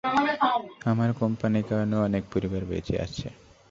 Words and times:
আমার 0.85 1.09
কোম্পানির 1.13 1.65
কারণে 1.69 1.95
অনেক 1.97 2.23
পরিবার 2.33 2.61
বেঁচে 2.65 2.95
আছে। 3.01 3.27